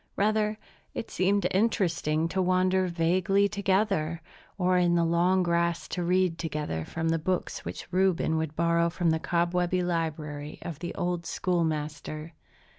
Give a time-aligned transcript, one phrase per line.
[0.15, 0.57] Rather,
[0.95, 4.19] it seemed interesting to wander vaguely together,
[4.57, 8.89] or in the long grass to read together from the books which Reuben would borrow
[8.89, 12.33] from the cobwebby library of the old schoolmaster.